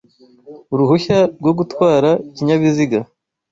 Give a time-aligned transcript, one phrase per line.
[0.73, 2.99] uruhushya rwo gutvara ikinyabiziga